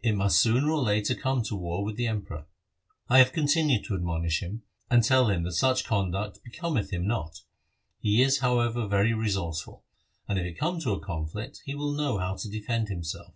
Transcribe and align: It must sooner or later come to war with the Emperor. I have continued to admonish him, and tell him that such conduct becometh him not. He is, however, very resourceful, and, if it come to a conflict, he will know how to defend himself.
It 0.00 0.12
must 0.14 0.40
sooner 0.40 0.70
or 0.70 0.80
later 0.80 1.16
come 1.16 1.42
to 1.42 1.56
war 1.56 1.82
with 1.84 1.96
the 1.96 2.06
Emperor. 2.06 2.46
I 3.08 3.18
have 3.18 3.32
continued 3.32 3.84
to 3.86 3.96
admonish 3.96 4.40
him, 4.40 4.62
and 4.88 5.02
tell 5.02 5.28
him 5.28 5.42
that 5.42 5.54
such 5.54 5.84
conduct 5.84 6.38
becometh 6.44 6.90
him 6.92 7.04
not. 7.08 7.40
He 7.98 8.22
is, 8.22 8.38
however, 8.38 8.86
very 8.86 9.12
resourceful, 9.12 9.82
and, 10.28 10.38
if 10.38 10.44
it 10.46 10.54
come 10.56 10.78
to 10.82 10.92
a 10.92 11.00
conflict, 11.04 11.62
he 11.64 11.74
will 11.74 11.94
know 11.96 12.18
how 12.18 12.36
to 12.36 12.48
defend 12.48 12.90
himself. 12.90 13.34